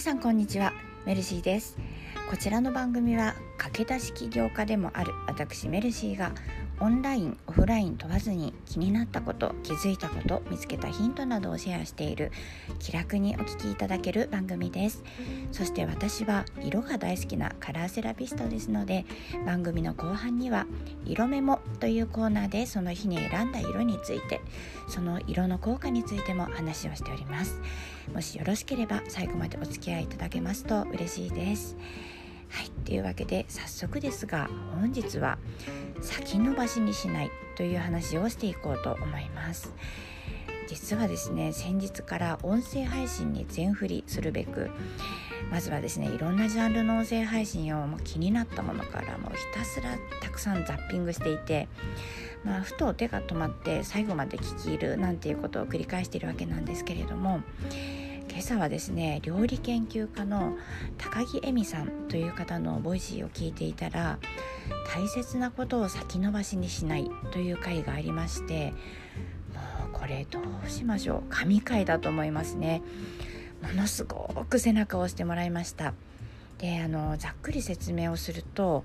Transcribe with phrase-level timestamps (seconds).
[0.00, 0.72] さんこんにちは。
[1.04, 1.76] メルシーです。
[2.30, 6.32] こちらの番組は駆け出し起業家でもある私メルシーが
[6.80, 12.32] オンラインオフライン問わずに気になったこと気づいたこと見つけたヒントなどをシェアしている
[12.78, 15.02] 気楽にお聞きいただける番組です。
[15.52, 19.04] そして私は色が大好きなカラーセラピストですので
[19.44, 20.66] 番組の後半には
[21.04, 24.40] 色メモというコーナーでその日に選んだ色について
[24.88, 27.60] その色の効果についても話をしております。
[28.14, 31.76] もしよろしければ最後までお付き合いいただけますと嬉しいです。
[32.50, 35.38] はい、というわけで早速ですが本日は
[36.00, 39.72] 先延ばしにしないという話をしていこうと思います。
[40.70, 44.70] 実はですね先日から音声配信に全振りするべく
[45.50, 51.66] まずはですねいろんなジャンルの音声配信をもう気になったものからもうひたすらたくさんザッピングしていて、
[52.44, 57.40] まあ、ふと手が止まって最後まで聞き入るなんていうことを繰り返しているわけなんですけれども
[58.30, 60.56] 今朝はですね料理研究家の
[60.98, 64.18] 高木恵美さんという方の Voicy を聞いていたら
[64.94, 68.72] 大切なことを先延ばしにしないという回がありまして
[69.52, 71.22] もうこれどうしましょう。
[71.28, 72.82] 神回だと思いますね。
[73.62, 75.92] ものすごく背中を押してもらいました。
[76.58, 78.84] であのざっくり説明をすると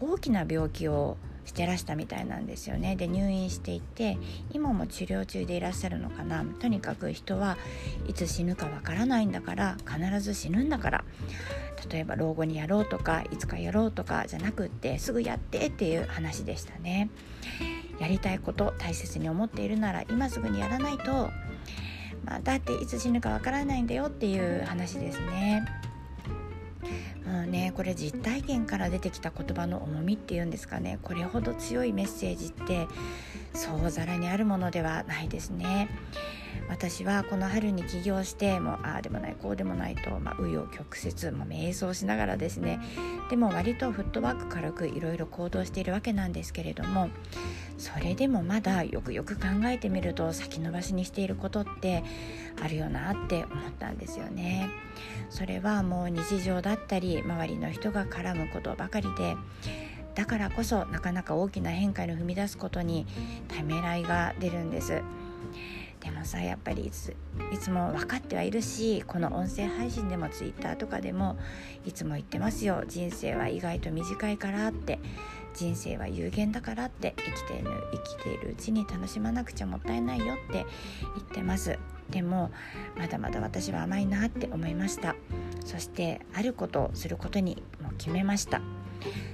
[0.00, 2.96] 大きな病気をしてらしたみたいなんですよね。
[2.96, 4.18] で入院していて
[4.52, 6.44] 今も治療中でいらっしゃるのかな。
[6.44, 7.56] とにかく人は
[8.08, 11.04] いつ死ぬかわからないんだから必ず死ぬんだから。
[11.90, 17.10] 例えば老後にやろうとかいつかやろうとかじゃなくってすぐやってっていう話でしたね。
[17.98, 21.30] やりたいこと大切に思っているなら今すぐにやらないと、
[22.24, 25.64] まあ、だっていつ死ぬかわからないんだよっていう話ですね。
[27.26, 32.86] もうねこれ実体験から出てきた言葉の重みっていうんですかねこれほど強いメッセージって
[33.52, 35.88] そうざらにあるものではないですね。
[36.68, 42.80] 私はこの春に起業してもうああでもないこうでもないと、まあ、紆余曲折、まあ、瞑想しながらですね
[43.30, 47.10] でも割とフットワーク軽くいろいろ行動しているわけなんですけれども
[47.78, 52.04] それでもまだよくよく考えてみると先延ばしにしていることって
[52.62, 54.68] あるよなって思ったんですよね。
[55.30, 59.36] それはもう日常だったり周りの人が絡むことばかりで
[60.14, 63.06] だからこそなかなか大きな変化に踏み出すことに
[63.48, 65.02] ためらいが出るんです。
[66.04, 67.16] でもさやっぱりいつ
[67.50, 71.38] いつも分かってはいるしこの音声配信でも Twitter とかでも
[71.86, 72.84] いつも言ってますよ。
[72.86, 74.98] 人生は意外と短いからって
[75.54, 80.66] 人生は有限だからって生きている生きているうちに楽しまなくちゃもったいないよって
[81.16, 81.78] 言ってます。
[82.10, 82.50] でも
[82.98, 85.16] まだまだ私は甘いなって思いました。
[85.64, 88.60] そしてあることをすることにも決めました。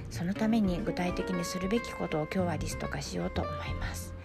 [0.09, 4.20] そのために具体的にするべきことを今日はリスト化しようと思います。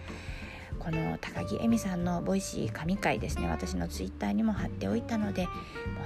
[0.87, 5.51] この高木恵美さんの Voicy 神回ですね私のツイッターにも貼っておいたのでも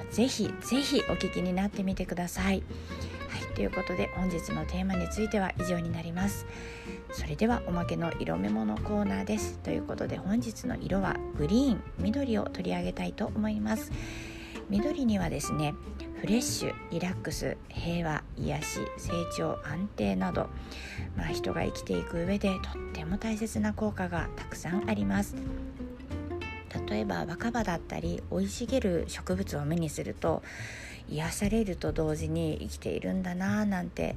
[0.10, 2.64] うぜひぜひお聞きになってみてください。
[3.30, 6.48] はい、ということで本日のテーマについては以上になります。
[7.12, 9.60] それではおまけの色メモのコーナーです。
[9.60, 13.92] ということで本日の色はグリーン緑を取り上げたいと思います。
[14.68, 15.76] 緑にはですね
[16.22, 20.52] フレッシュリラックス平和癒し成長安定など、
[21.18, 25.36] まあ、人が生きていく上でとっても大切な効果がたくさんあります
[26.88, 30.44] 例えば若葉だったり生い茂る植物を目にすると
[31.10, 34.16] 癒されると同時に生きているんだなぁなんて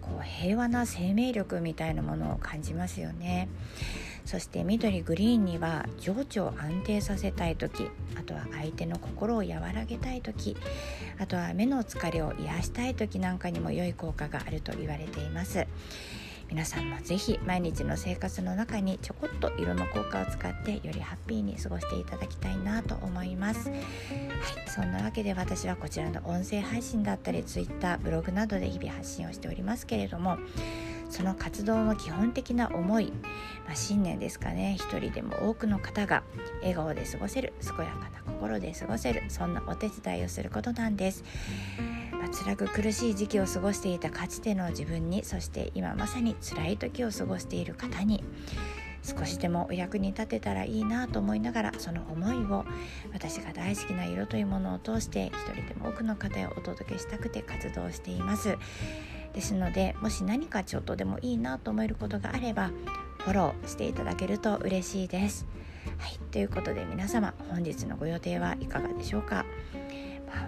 [0.00, 3.48] こう平和な生命力みたいなものを感じますよね。
[4.24, 10.56] そして緑グリーンには情緒を安定させたい時あとは相手の心を和らげたい時
[11.18, 15.66] あとは目の疲れを癒したい時なんかにも良い効果があると言われています。
[16.52, 23.70] 皆さんもぜひ毎日の生活の中にちょこっと色の効果を使ってよりハッピーに過ごしていただきたいなと思います。
[23.70, 23.80] はい
[24.66, 30.36] そんなわけで私はこちらの音声配信だったり Twitter ブログなどで日々発信をしておりますけれども
[31.12, 33.12] その活動の基本的な思い、
[33.66, 34.76] まあ、信念ですかね。
[34.78, 36.24] 一人でも多くの方が
[36.60, 41.22] 笑顔で過ごせる健やかな心で過ごせるそんなお手伝いをすることなんです、
[42.10, 48.24] まあ、辛く苦しい時期を過ごしていたかつての自分にそして今まさに辛い時を過ごしている方に
[49.02, 52.64] 少しでもお役に立てたらいいなと思いながらその思いを
[53.12, 58.56] 私が大好きな色というものを通して一人でも多くの方へお届けしたくて活動しています。
[59.32, 62.70] ですのでもし何かちょっとでもいいなと思えることがあれば
[63.18, 65.46] フォローしていただけると嬉しいです。
[65.98, 69.44] はい、ということで皆様本日のご予定はいかがでしょうか？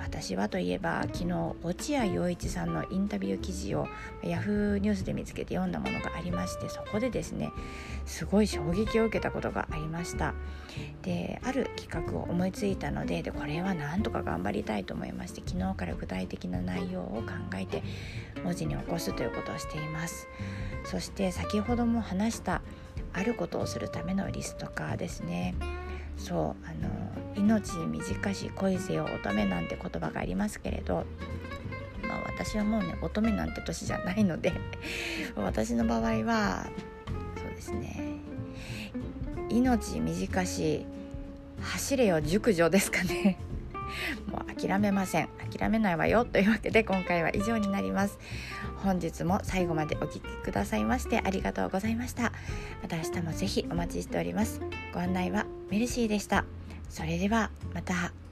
[0.03, 3.87] 私はといえば昨日落合陽一さんのインタビュー記事を
[4.23, 7.53] ヤフーニュースで見つけて読んだものがありましてそこでですね
[8.07, 10.35] すごい衝撃を受けたことがありました。
[11.03, 17.83] である企画を思いついたのででこれはなんとか頑張りたいと思いまして昨日から具体的な内容を考えて
[18.43, 20.29] 文字に起こすということをしています。
[20.85, 22.63] そして先ほども話した
[23.13, 25.55] あることをするためのリスト化ですね。
[26.17, 31.05] そうあの命短し恋せよ乙女なんて言葉がありますけれど
[32.07, 34.53] まあ私はもうね乙女なんて年じゃないので
[35.37, 36.67] 私の場合は
[37.37, 38.19] そうですね
[39.51, 40.87] 命短し
[41.61, 43.39] 走れよ熟女ですかね。
[44.31, 45.29] もう諦めません。
[45.51, 48.19] 諦めないわよというわけで今回は以上になります。
[48.77, 52.33] 本日も最後までお聴きくださいましてありがとうございました。
[52.83, 54.61] また明日もぜひお待ちしております。
[54.93, 56.45] ご案内はメルシーでした。
[56.89, 58.24] それではまた。